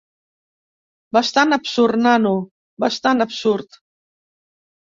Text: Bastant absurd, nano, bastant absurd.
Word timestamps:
Bastant 1.17 1.57
absurd, 1.59 2.01
nano, 2.07 2.33
bastant 2.87 3.29
absurd. 3.29 3.81